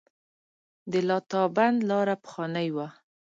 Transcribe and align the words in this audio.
د 0.91 0.93
لاتابند 1.07 1.77
لاره 1.89 2.15
پخوانۍ 2.23 2.67
وه 2.75 2.87